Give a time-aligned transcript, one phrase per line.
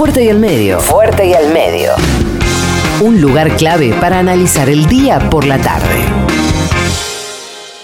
[0.00, 0.80] Fuerte y al medio.
[0.80, 1.90] Fuerte y al medio.
[3.02, 6.06] Un lugar clave para analizar el día por la tarde.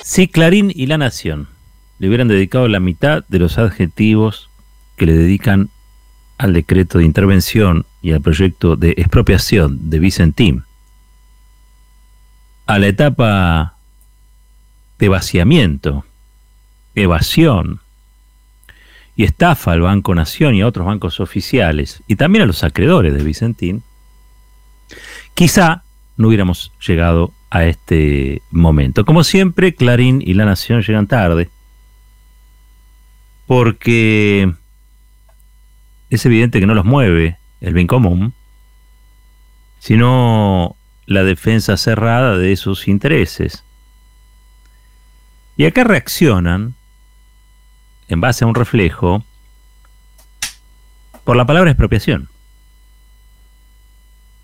[0.03, 1.47] Si Clarín y La Nación
[1.99, 4.49] le hubieran dedicado la mitad de los adjetivos
[4.97, 5.69] que le dedican
[6.39, 10.65] al decreto de intervención y al proyecto de expropiación de Vicentín,
[12.65, 13.77] a la etapa
[14.99, 16.07] de vaciamiento,
[16.95, 17.83] evasión
[19.17, 23.15] y estafa al Banco Nación y a otros bancos oficiales, y también a los acreedores
[23.15, 23.83] de Vicentín,
[25.35, 25.83] quizá
[26.17, 29.05] no hubiéramos llegado a este momento.
[29.05, 31.49] Como siempre, Clarín y La Nación llegan tarde,
[33.47, 34.53] porque
[36.11, 38.35] es evidente que no los mueve el bien común,
[39.79, 43.65] sino la defensa cerrada de sus intereses.
[45.57, 46.76] Y acá reaccionan,
[48.09, 49.25] en base a un reflejo,
[51.25, 52.29] por la palabra expropiación.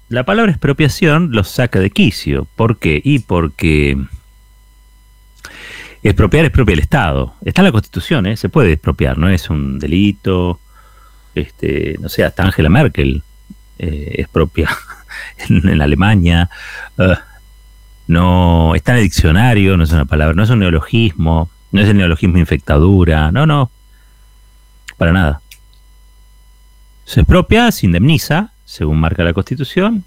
[0.09, 2.47] La palabra expropiación los saca de quicio.
[2.57, 3.01] ¿Por qué?
[3.03, 3.97] Y porque
[6.03, 7.35] expropiar expropia el Estado.
[7.45, 8.37] Está en la Constitución, ¿eh?
[8.37, 10.61] se puede expropiar, no es un delito.
[11.35, 13.23] Este, no sé, hasta Angela Merkel
[13.79, 14.69] eh, expropia
[15.49, 16.51] en, Alemania.
[16.99, 17.15] Uh,
[18.09, 21.89] no está en el diccionario, no es una palabra, no es un neologismo, no es
[21.89, 23.71] el neologismo infectadura, no, no,
[24.97, 25.41] para nada.
[27.05, 30.05] Se expropia, se indemniza, según marca la Constitución,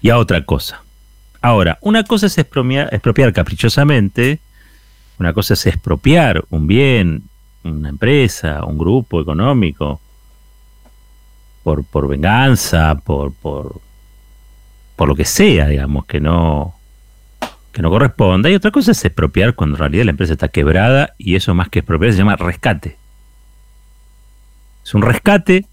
[0.00, 0.82] y a otra cosa.
[1.42, 4.40] Ahora, una cosa es expropiar, expropiar caprichosamente,
[5.18, 7.24] una cosa es expropiar un bien,
[7.64, 10.00] una empresa, un grupo económico,
[11.62, 13.80] por, por venganza, por, por,
[14.96, 16.79] por lo que sea, digamos, que no,
[17.72, 18.50] que no corresponda.
[18.50, 21.68] Y otra cosa es expropiar cuando en realidad la empresa está quebrada y eso más
[21.68, 22.96] que expropiar se llama rescate.
[24.84, 25.66] Es un rescate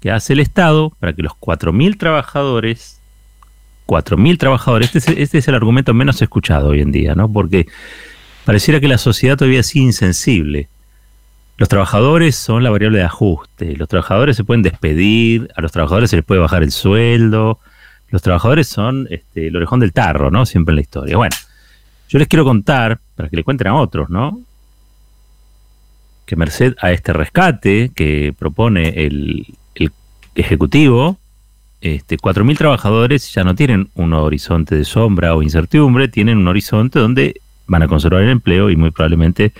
[0.00, 3.00] que hace el Estado para que los 4.000 trabajadores,
[3.86, 7.32] 4.000 trabajadores, este es, este es el argumento menos escuchado hoy en día, ¿no?
[7.32, 7.66] Porque
[8.44, 10.68] pareciera que la sociedad todavía es insensible
[11.56, 13.76] los trabajadores son la variable de ajuste.
[13.76, 17.60] Los trabajadores se pueden despedir, a los trabajadores se les puede bajar el sueldo.
[18.08, 20.46] Los trabajadores son este, el orejón del tarro, ¿no?
[20.46, 21.16] Siempre en la historia.
[21.16, 21.36] Bueno,
[22.08, 24.40] yo les quiero contar, para que le cuenten a otros, ¿no?
[26.26, 29.46] Que merced a este rescate que propone el,
[30.36, 31.16] Ejecutivo,
[31.80, 36.98] este, 4.000 trabajadores ya no tienen un horizonte de sombra o incertidumbre, tienen un horizonte
[36.98, 39.52] donde van a conservar el empleo y muy probablemente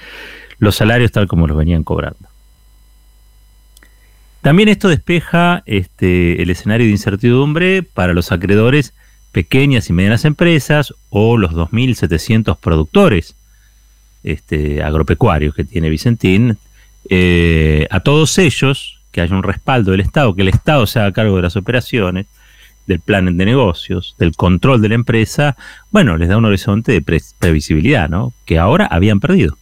[0.59, 2.29] los salarios tal como los venían cobrando.
[4.41, 8.95] También esto despeja este, el escenario de incertidumbre para los acreedores
[9.35, 13.35] pequeñas y medianas empresas o los 2.700 productores
[14.23, 16.57] este, agropecuarios que tiene Vicentín.
[17.11, 21.13] Eh, a todos ellos, que haya un respaldo del Estado, que el Estado se haga
[21.13, 22.27] cargo de las operaciones,
[22.87, 25.57] del plan de negocios, del control de la empresa,
[25.91, 28.33] bueno, les da un horizonte de previsibilidad, ¿no?
[28.45, 29.57] Que ahora habían perdido.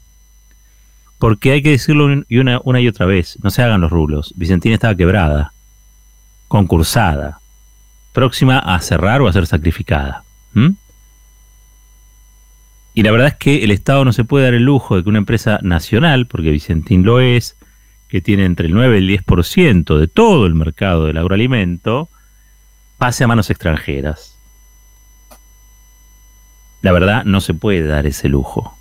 [1.18, 4.34] Porque hay que decirlo una, una y otra vez, no se hagan los rulos.
[4.36, 5.52] Vicentina estaba quebrada,
[6.48, 7.40] concursada,
[8.12, 10.24] próxima a cerrar o a ser sacrificada.
[12.94, 15.08] Y la verdad es que el Estado no se puede dar el lujo de que
[15.08, 17.56] una empresa nacional, porque Vicentín lo es,
[18.08, 22.10] que tiene entre el 9 y el 10% de todo el mercado del agroalimento,
[22.98, 24.38] pase a manos extranjeras.
[26.82, 28.76] La verdad, no se puede dar ese lujo.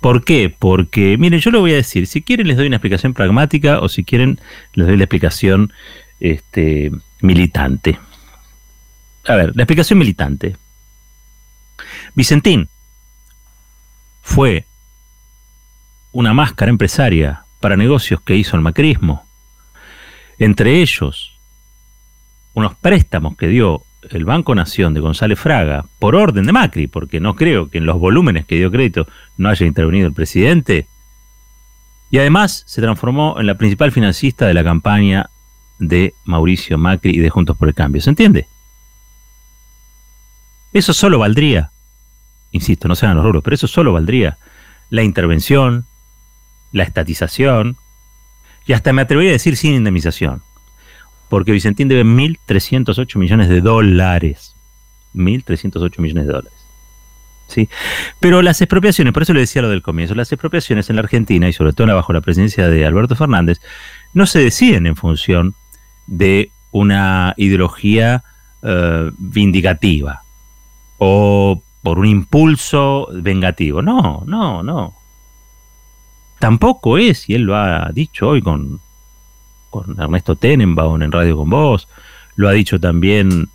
[0.00, 0.54] ¿Por qué?
[0.56, 3.88] Porque, miren, yo lo voy a decir, si quieren les doy una explicación pragmática o
[3.88, 4.40] si quieren
[4.72, 5.72] les doy la explicación
[6.20, 7.98] este, militante.
[9.26, 10.56] A ver, la explicación militante.
[12.14, 12.68] Vicentín
[14.22, 14.66] fue
[16.12, 19.26] una máscara empresaria para negocios que hizo el macrismo.
[20.38, 21.38] Entre ellos,
[22.52, 27.20] unos préstamos que dio el Banco Nación de González Fraga, por orden de Macri, porque
[27.20, 29.06] no creo que en los volúmenes que dio crédito
[29.36, 30.86] no haya intervenido el presidente,
[32.10, 35.30] y además se transformó en la principal financista de la campaña
[35.78, 38.02] de Mauricio Macri y de Juntos por el Cambio.
[38.02, 38.46] ¿Se entiende?
[40.74, 41.70] Eso solo valdría,
[42.52, 44.36] insisto, no sean los ruros, pero eso solo valdría
[44.90, 45.86] la intervención,
[46.72, 47.78] la estatización,
[48.66, 50.42] y hasta me atrevería a decir sin indemnización
[51.34, 54.54] porque Vicentín debe 1.308 millones de dólares.
[55.14, 56.58] 1.308 millones de dólares.
[57.48, 57.68] ¿Sí?
[58.20, 61.48] Pero las expropiaciones, por eso le decía lo del comienzo, las expropiaciones en la Argentina
[61.48, 63.60] y sobre todo bajo la presidencia de Alberto Fernández,
[64.12, 65.54] no se deciden en función
[66.06, 68.24] de una ideología
[68.62, 70.23] eh, vindicativa
[70.98, 73.82] o por un impulso vengativo.
[73.82, 74.94] No, no, no.
[76.38, 78.80] Tampoco es, y él lo ha dicho hoy con
[79.74, 81.88] con Ernesto Tenenbaum en Radio con Vos,
[82.36, 83.48] lo ha dicho también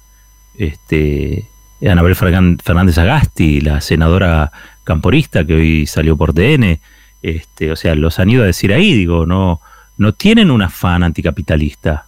[0.57, 1.47] este,
[1.81, 4.51] Anabel Fernández Agasti, la senadora
[4.83, 6.81] camporista que hoy salió por TN,
[7.21, 9.61] este, o sea, los han ido a decir ahí, digo, no,
[9.97, 12.05] no tienen un afán anticapitalista,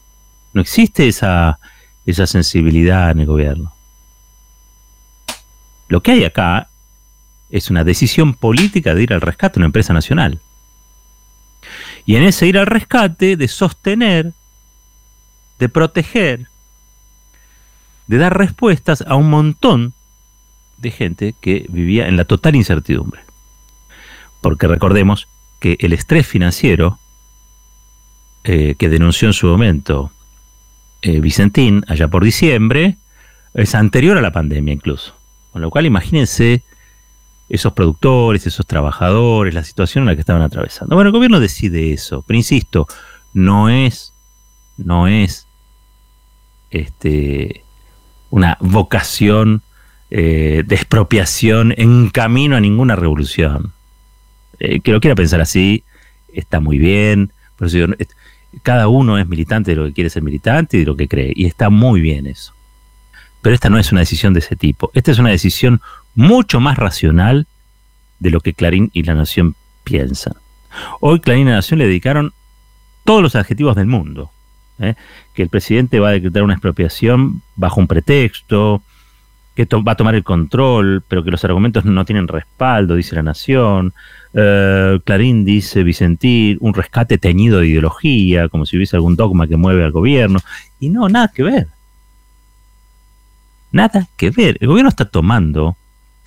[0.52, 1.60] no existe esa,
[2.06, 3.74] esa sensibilidad en el gobierno.
[5.92, 6.70] Lo que hay acá
[7.50, 10.40] es una decisión política de ir al rescate de una empresa nacional.
[12.06, 14.32] Y en ese ir al rescate, de sostener,
[15.60, 16.48] de proteger,
[18.08, 19.94] de dar respuestas a un montón
[20.78, 23.24] de gente que vivía en la total incertidumbre.
[24.40, 25.28] Porque recordemos
[25.60, 27.00] que el estrés financiero
[28.46, 30.10] eh, que denunció en su momento
[31.02, 32.96] eh, Vicentín, allá por diciembre,
[33.54, 35.20] es anterior a la pandemia incluso.
[35.52, 36.64] Con lo cual imagínense
[37.50, 40.96] esos productores, esos trabajadores, la situación en la que estaban atravesando.
[40.96, 42.88] Bueno, el gobierno decide eso, pero insisto,
[43.34, 44.14] no es,
[44.78, 45.48] no es
[46.70, 47.66] este,
[48.30, 49.62] una vocación
[50.10, 53.74] eh, de expropiación en camino a ninguna revolución.
[54.60, 55.84] Eh, que lo quiera pensar así,
[56.34, 57.94] está muy bien, pero
[58.64, 61.34] cada uno es militante de lo que quiere ser militante y de lo que cree,
[61.36, 62.54] y está muy bien eso.
[63.42, 65.82] Pero esta no es una decisión de ese tipo, esta es una decisión
[66.16, 67.48] mucho más racional
[68.20, 70.34] de lo que Clarín y La Nación piensan.
[71.00, 72.34] Hoy Clarín y La Nación le dedicaron
[73.04, 74.32] todos los adjetivos del mundo.
[74.80, 74.96] ¿eh?
[75.34, 78.84] Que el presidente va a decretar una expropiación bajo un pretexto,
[79.56, 83.24] que va a tomar el control, pero que los argumentos no tienen respaldo, dice La
[83.24, 83.94] Nación.
[84.34, 89.58] Eh, Clarín dice Vicentín, un rescate teñido de ideología, como si hubiese algún dogma que
[89.58, 90.40] mueve al gobierno.
[90.80, 91.68] Y no, nada que ver.
[93.72, 94.58] Nada que ver.
[94.60, 95.78] El gobierno está tomando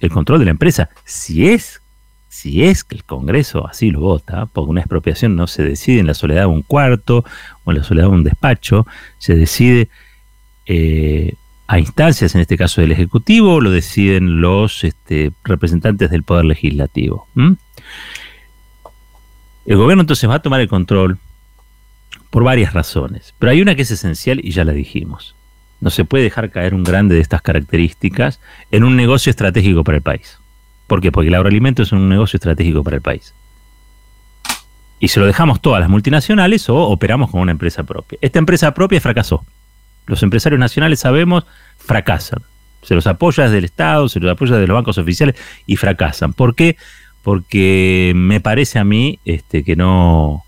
[0.01, 1.81] el control de la empresa, si es,
[2.29, 6.07] si es que el Congreso así lo vota, porque una expropiación no se decide en
[6.07, 7.25] la soledad de un cuarto
[7.65, 8.87] o en la soledad de un despacho,
[9.19, 9.89] se decide
[10.67, 11.35] eh,
[11.67, 17.27] a instancias, en este caso del Ejecutivo, lo deciden los este, representantes del Poder Legislativo.
[19.65, 21.19] El gobierno entonces va a tomar el control
[22.31, 25.35] por varias razones, pero hay una que es esencial y ya la dijimos.
[25.85, 28.41] No se puede dejar caer un grande de estas características
[28.71, 30.39] en un negocio estratégico para el país.
[30.87, 31.13] ¿Por qué?
[31.13, 33.35] Porque el agroalimento es un negocio estratégico para el país.
[34.99, 38.19] Y se lo dejamos todas las multinacionales o operamos con una empresa propia.
[38.23, 39.45] Esta empresa propia fracasó.
[40.07, 41.45] Los empresarios nacionales sabemos,
[41.77, 42.41] fracasan.
[42.81, 46.33] Se los apoya desde el Estado, se los apoya desde los bancos oficiales y fracasan.
[46.33, 46.79] ¿Por qué?
[47.23, 50.45] Porque me parece a mí este, que no,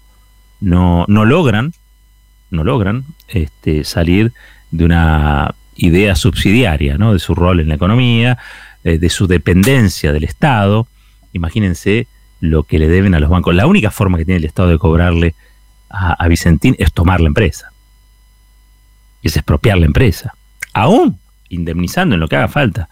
[0.61, 1.75] no, no logran,
[2.51, 4.33] no logran este, salir
[4.71, 7.13] de una idea subsidiaria, ¿no?
[7.13, 8.39] de su rol en la economía,
[8.85, 10.87] eh, de su dependencia del Estado.
[11.33, 12.07] Imagínense
[12.41, 13.55] lo que le deben a los bancos.
[13.55, 15.35] La única forma que tiene el Estado de cobrarle
[15.89, 17.73] a, Vicentín es tomar la empresa.
[19.23, 20.35] Es expropiar la empresa.
[20.73, 21.19] Aún
[21.49, 22.89] indemnizando en lo que haga falta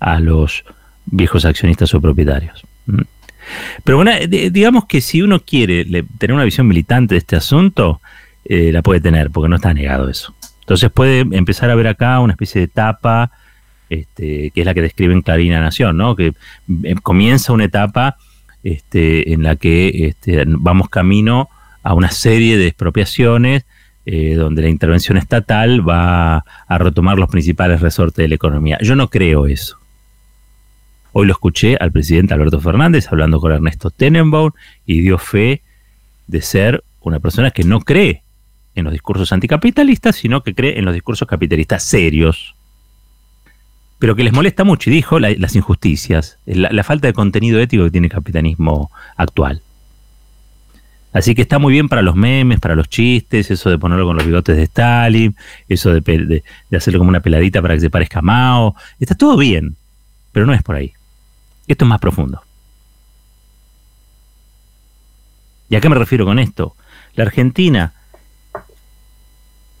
[0.00, 0.64] a los
[1.06, 2.64] viejos accionistas o propietarios.
[2.86, 3.02] ¿Mm?
[3.84, 5.84] Pero bueno, digamos que si uno quiere
[6.18, 8.00] tener una visión militante de este asunto,
[8.44, 10.34] eh, la puede tener, porque no está negado eso.
[10.68, 13.30] Entonces puede empezar a ver acá una especie de etapa,
[13.88, 16.14] este, que es la que describe en Clarina Nación, ¿no?
[16.14, 16.34] que
[16.82, 18.18] eh, comienza una etapa
[18.62, 21.48] este, en la que este, vamos camino
[21.82, 23.64] a una serie de expropiaciones
[24.04, 28.76] eh, donde la intervención estatal va a retomar los principales resortes de la economía.
[28.82, 29.78] Yo no creo eso.
[31.12, 34.50] Hoy lo escuché al presidente Alberto Fernández hablando con Ernesto Tenenbaum
[34.84, 35.62] y dio fe
[36.26, 38.22] de ser una persona que no cree
[38.78, 42.54] en los discursos anticapitalistas, sino que cree en los discursos capitalistas serios.
[43.98, 47.90] Pero que les molesta mucho, y dijo, las injusticias, la, falta de contenido ético que
[47.90, 49.62] tiene el capitalismo actual.
[51.12, 54.16] Así que está muy bien para los memes, para los chistes, eso de ponerlo con
[54.16, 55.34] los bigotes de Stalin,
[55.68, 56.42] eso de,
[56.76, 58.76] hacerlo como una peladita para que se parezca a Mao.
[59.00, 59.74] Está todo bien,
[60.32, 60.92] pero no es por ahí.
[61.66, 62.42] Esto es más profundo.
[65.68, 66.76] ¿Y a qué me refiero con esto?
[67.14, 67.94] La Argentina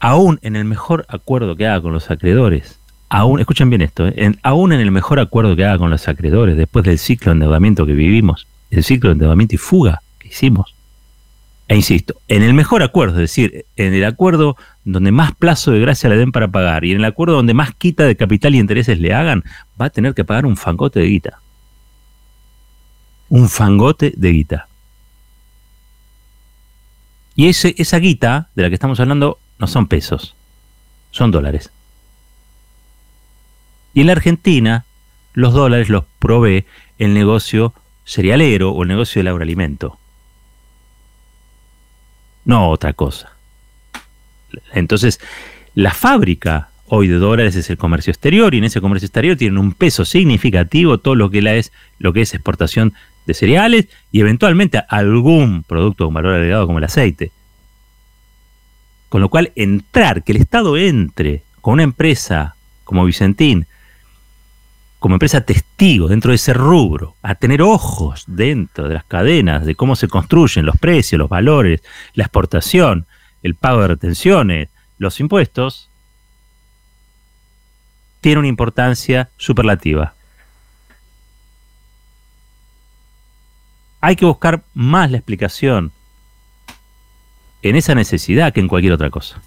[0.00, 2.78] aún en el mejor acuerdo que haga con los acreedores,
[3.08, 4.32] aún, escuchen bien esto, ¿eh?
[4.42, 7.86] aún en el mejor acuerdo que haga con los acreedores, después del ciclo de endeudamiento
[7.86, 10.74] que vivimos, el ciclo de endeudamiento y fuga que hicimos,
[11.68, 15.80] e insisto, en el mejor acuerdo, es decir, en el acuerdo donde más plazo de
[15.80, 18.58] gracia le den para pagar y en el acuerdo donde más quita de capital y
[18.58, 19.44] intereses le hagan,
[19.80, 21.40] va a tener que pagar un fangote de guita.
[23.28, 24.68] Un fangote de guita.
[27.34, 30.34] Y ese, esa guita de la que estamos hablando no son pesos,
[31.10, 31.70] son dólares.
[33.94, 34.84] Y en la Argentina,
[35.32, 36.66] los dólares los provee
[36.98, 37.74] el negocio
[38.04, 39.98] cerealero o el negocio del agroalimento.
[42.44, 43.32] No otra cosa.
[44.72, 45.20] Entonces,
[45.74, 49.58] la fábrica hoy de dólares es el comercio exterior y en ese comercio exterior tienen
[49.58, 52.94] un peso significativo todo lo que, la es, lo que es exportación
[53.26, 57.30] de cereales y eventualmente algún producto con valor agregado como el aceite.
[59.08, 63.66] Con lo cual, entrar, que el Estado entre con una empresa como Vicentín,
[64.98, 69.74] como empresa testigo dentro de ese rubro, a tener ojos dentro de las cadenas de
[69.74, 71.82] cómo se construyen los precios, los valores,
[72.14, 73.06] la exportación,
[73.42, 75.88] el pago de retenciones, los impuestos,
[78.20, 80.14] tiene una importancia superlativa.
[84.00, 85.92] Hay que buscar más la explicación
[87.62, 89.40] en esa necesidad que en cualquier otra cosa.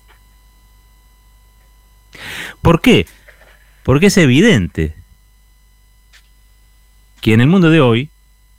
[2.61, 3.07] ¿Por qué?
[3.83, 4.95] Porque es evidente
[7.21, 8.09] que en el mundo de hoy,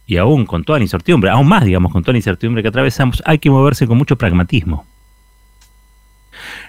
[0.07, 3.23] y aún con toda la incertidumbre, aún más, digamos, con toda la incertidumbre que atravesamos,
[3.27, 4.87] hay que moverse con mucho pragmatismo.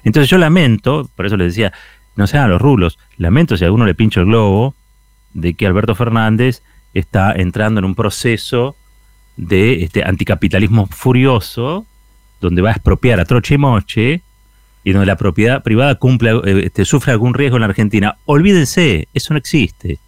[0.03, 1.73] Entonces yo lamento, por eso les decía,
[2.15, 4.75] no sean los rulos, lamento si a alguno le pincho el globo
[5.33, 6.61] de que Alberto Fernández
[6.93, 8.75] está entrando en un proceso
[9.35, 11.87] de este anticapitalismo furioso,
[12.43, 14.21] donde va a expropiar a troche moche,
[14.83, 18.17] y donde la propiedad privada cumple, eh, este, sufre algún riesgo en la Argentina.
[18.25, 19.99] Olvídense, eso no existe.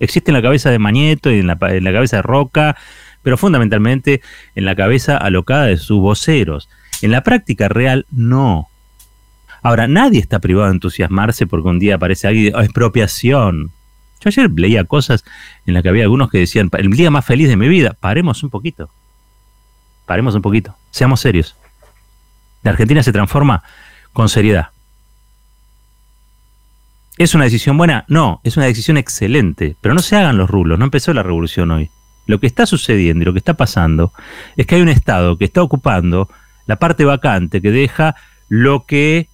[0.00, 2.76] Existe en la cabeza de Mañeto y en la, en la cabeza de Roca,
[3.22, 4.22] pero fundamentalmente
[4.54, 6.68] en la cabeza alocada de sus voceros.
[7.00, 8.68] En la práctica real, no.
[9.62, 13.70] Ahora, nadie está privado de entusiasmarse porque un día aparece alguien, oh, expropiación.
[14.20, 15.24] Yo ayer leía cosas
[15.64, 18.42] en las que había algunos que decían, el día más feliz de mi vida, paremos
[18.42, 18.90] un poquito.
[20.06, 21.56] Paremos un poquito, seamos serios.
[22.64, 23.62] La Argentina se transforma
[24.12, 24.70] con seriedad.
[27.16, 28.04] ¿Es una decisión buena?
[28.08, 31.70] No, es una decisión excelente, pero no se hagan los rulos, no empezó la revolución
[31.70, 31.90] hoy.
[32.26, 34.12] Lo que está sucediendo y lo que está pasando
[34.56, 36.28] es que hay un Estado que está ocupando
[36.66, 38.16] la parte vacante que deja
[38.48, 39.28] lo que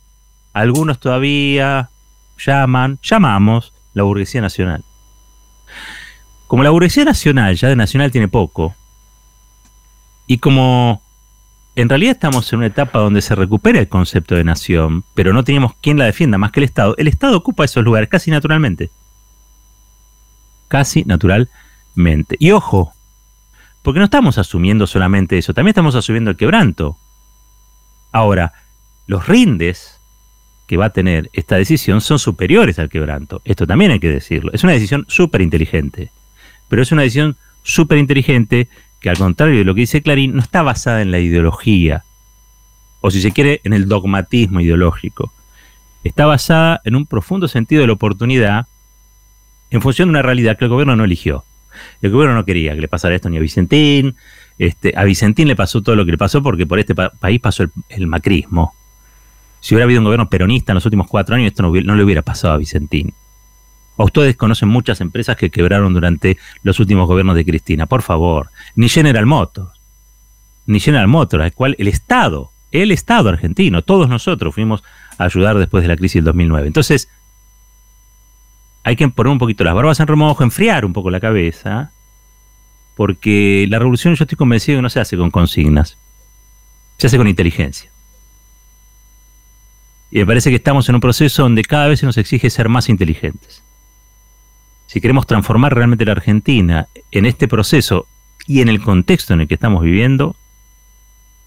[0.52, 1.88] algunos todavía
[2.37, 4.84] llaman, llamamos, la burguesía nacional.
[6.49, 8.75] Como la burguesía nacional ya de nacional tiene poco,
[10.26, 11.02] y como
[11.80, 15.44] en realidad estamos en una etapa donde se recupera el concepto de nación, pero no
[15.44, 16.94] tenemos quien la defienda más que el Estado.
[16.99, 18.90] El Estado ocupa esos lugares casi naturalmente.
[20.68, 22.37] Casi naturalmente.
[22.38, 22.92] Y ojo,
[23.82, 26.96] porque no estamos asumiendo solamente eso, también estamos asumiendo el quebranto.
[28.12, 28.52] Ahora,
[29.06, 30.00] los rindes
[30.66, 33.42] que va a tener esta decisión son superiores al quebranto.
[33.44, 34.52] Esto también hay que decirlo.
[34.52, 36.12] Es una decisión súper inteligente.
[36.68, 38.68] Pero es una decisión súper inteligente
[39.00, 42.04] que al contrario de lo que dice Clarín, no está basada en la ideología,
[43.00, 45.33] o si se quiere, en el dogmatismo ideológico.
[46.04, 48.66] Está basada en un profundo sentido de la oportunidad
[49.71, 51.45] en función de una realidad que el gobierno no eligió.
[52.02, 54.16] El gobierno no quería que le pasara esto ni a Vicentín.
[54.59, 57.64] Este, a Vicentín le pasó todo lo que le pasó porque por este país pasó
[57.88, 58.75] el, macrismo.
[59.61, 62.04] Si hubiera habido un gobierno peronista en los últimos cuatro años, esto no, no le
[62.04, 63.14] hubiera pasado a Vicentín.
[64.00, 67.85] O ustedes conocen muchas empresas que quebraron durante los últimos gobiernos de Cristina.
[67.85, 69.78] Por favor, ni General Motors,
[70.64, 74.83] ni General Motors, al cual el Estado, el Estado argentino, todos nosotros fuimos
[75.19, 76.66] a ayudar después de la crisis del 2009.
[76.66, 77.11] Entonces,
[78.85, 81.92] hay que poner un poquito las barbas en remojo, enfriar un poco la cabeza,
[82.97, 85.99] porque la revolución yo estoy convencido que no se hace con consignas,
[86.97, 87.90] se hace con inteligencia.
[90.11, 92.71] Y me parece que estamos en un proceso donde cada vez se nos exige ser
[92.71, 93.62] más inteligentes.
[94.90, 98.09] Si queremos transformar realmente la Argentina en este proceso
[98.49, 100.35] y en el contexto en el que estamos viviendo,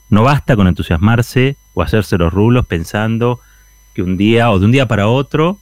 [0.07, 3.41] no basta con entusiasmarse o hacerse los rulos pensando
[3.93, 5.57] que un día o de un día para otro,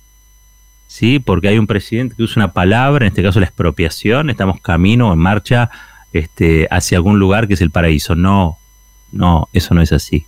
[0.85, 4.61] sí, porque hay un presidente que usa una palabra, en este caso la expropiación, estamos
[4.61, 5.71] camino en marcha
[6.13, 8.13] este, hacia algún lugar que es el paraíso.
[8.13, 8.59] No,
[9.11, 10.27] no, eso no es así.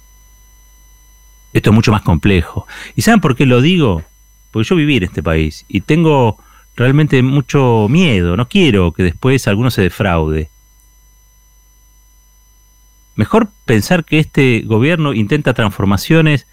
[1.54, 2.66] Esto es mucho más complejo.
[2.96, 4.02] ¿Y saben por qué lo digo?
[4.50, 6.40] Porque yo viví en este país y tengo
[6.76, 8.36] realmente mucho miedo.
[8.38, 10.50] No quiero que después alguno se defraude.
[13.16, 16.48] Mejor pensar que este gobierno intenta transformaciones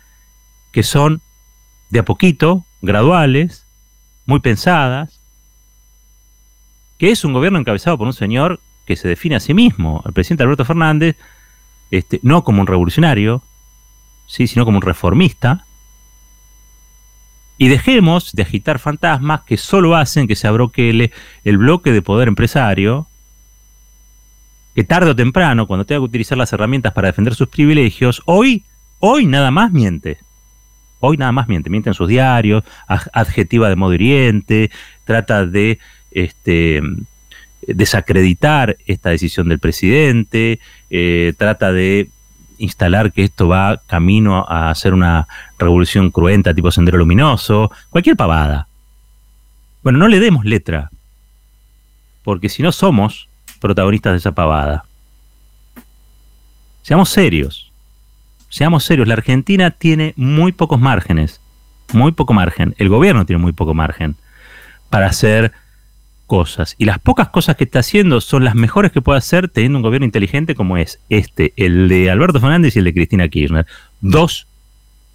[0.73, 1.23] que son
[1.89, 3.67] de a poquito, graduales,
[4.27, 5.21] muy pensadas,
[6.99, 10.13] que es un gobierno encabezado por un señor que se define a sí mismo, el
[10.13, 11.17] presidente Alberto Fernández,
[11.91, 13.43] este, no como un revolucionario,
[14.27, 15.65] sí, sino como un reformista,
[17.61, 21.13] y dejemos de agitar fantasmas que solo hacen que se abroquele
[21.45, 23.07] el bloque de poder empresario
[24.75, 28.65] que tarde o temprano, cuando tenga que utilizar las herramientas para defender sus privilegios, hoy,
[28.99, 30.17] hoy nada más miente.
[31.01, 34.71] Hoy nada más miente, miente en sus diarios, adjetiva de modo hiriente,
[35.05, 35.79] trata de
[36.13, 36.81] este,
[37.67, 42.09] desacreditar esta decisión del presidente, eh, trata de
[42.61, 45.27] instalar que esto va camino a hacer una
[45.59, 48.69] revolución cruenta tipo sendero luminoso, cualquier pavada.
[49.83, 50.91] Bueno, no le demos letra,
[52.23, 53.29] porque si no somos
[53.61, 54.85] protagonistas de esa pavada.
[56.83, 57.73] Seamos serios,
[58.49, 61.41] seamos serios, la Argentina tiene muy pocos márgenes,
[61.93, 64.17] muy poco margen, el gobierno tiene muy poco margen
[64.89, 65.53] para hacer
[66.31, 66.77] cosas.
[66.79, 69.83] Y las pocas cosas que está haciendo son las mejores que puede hacer teniendo un
[69.83, 73.67] gobierno inteligente como es este, el de Alberto Fernández y el de Cristina Kirchner.
[74.01, 74.47] Dos,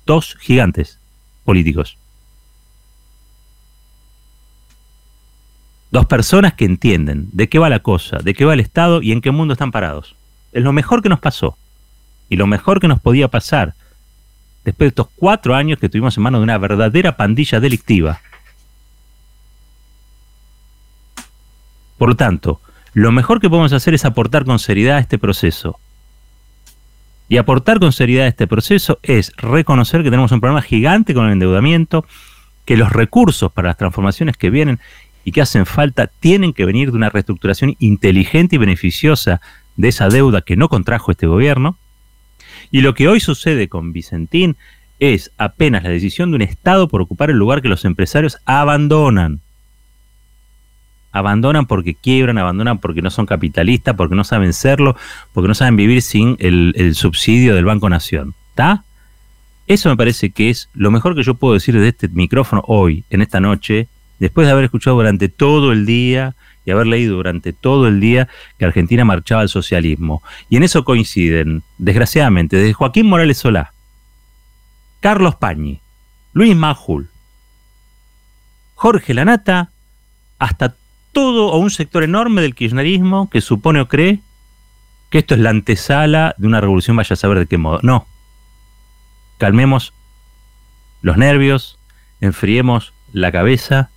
[0.05, 0.99] dos gigantes
[1.45, 1.97] políticos.
[5.89, 9.13] Dos personas que entienden de qué va la cosa, de qué va el Estado y
[9.13, 10.17] en qué mundo están parados.
[10.51, 11.57] Es lo mejor que nos pasó.
[12.27, 13.73] Y lo mejor que nos podía pasar
[14.65, 18.19] después de estos cuatro años que tuvimos en manos de una verdadera pandilla delictiva.
[21.97, 22.61] Por lo tanto,
[22.93, 25.79] lo mejor que podemos hacer es aportar con seriedad a este proceso.
[27.27, 31.25] Y aportar con seriedad a este proceso es reconocer que tenemos un problema gigante con
[31.25, 32.05] el endeudamiento,
[32.65, 34.79] que los recursos para las transformaciones que vienen
[35.23, 39.41] y que hacen falta tienen que venir de una reestructuración inteligente y beneficiosa
[39.75, 41.77] de esa deuda que no contrajo este gobierno.
[42.71, 44.55] Y lo que hoy sucede con Vicentín
[44.99, 49.41] es apenas la decisión de un Estado por ocupar el lugar que los empresarios abandonan.
[51.15, 54.97] Abandonan porque quiebran, abandonan porque no son capitalistas, porque no saben serlo,
[55.31, 58.35] porque no saben vivir sin el, subsidio del Banco Nación.
[58.49, 58.83] ¿Está?
[59.65, 63.05] Eso me parece que es lo mejor que yo puedo decir de este micrófono hoy,
[63.09, 63.87] en esta noche,
[64.19, 68.27] después de haber escuchado durante todo el día y haber leído durante todo el día
[68.59, 70.21] que Argentina marchaba al socialismo.
[70.49, 73.71] Y en eso coinciden, desgraciadamente, desde Joaquín Morales Solá,
[74.99, 75.79] Carlos Pañi,
[76.33, 77.07] Luis Majul,
[78.73, 79.69] Jorge Lanata,
[80.39, 80.75] hasta
[81.15, 84.19] todo o un sector enorme del kirchnerismo que supone o cree
[85.09, 87.79] que esto es la antesala de una revolución, vaya a saber de qué modo.
[87.81, 88.05] No.
[89.39, 89.93] Calmemos
[91.01, 91.79] los nervios,
[92.21, 93.89] enfriemos la cabeza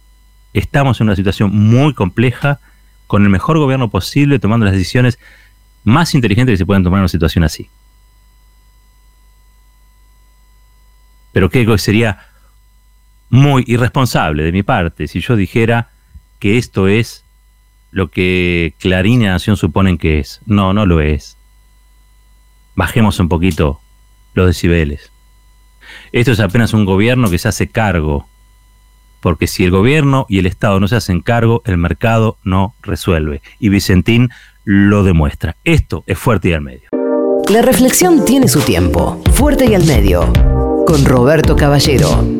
[0.53, 2.61] estamos en una situación muy compleja,
[3.07, 5.19] con el mejor gobierno posible, tomando las decisiones
[5.85, 7.71] más inteligentes que se pueden tomar en una situación así.
[11.33, 12.27] Pero que sería
[13.31, 15.91] muy irresponsable de mi parte si yo dijera
[16.39, 17.25] que esto es
[17.91, 20.41] lo que Clarín y Nación suponen que es.
[20.47, 21.37] No, no lo es.
[22.77, 23.81] Bajemos un poquito
[24.35, 25.11] los decibeles.
[26.13, 28.29] Esto es apenas un gobierno que se hace cargo
[29.21, 33.43] porque si el gobierno y el Estado no se hacen cargo, el mercado no resuelve.
[33.59, 34.31] Y Vicentín
[34.65, 35.57] lo demuestra.
[35.65, 36.89] Esto es Fuerte y al Medio.
[37.51, 39.21] La reflexión tiene su tiempo.
[39.33, 40.33] Fuerte y al Medio.
[40.87, 42.38] Con Roberto Caballero.